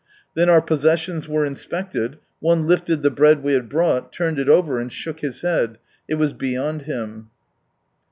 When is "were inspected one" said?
1.29-2.65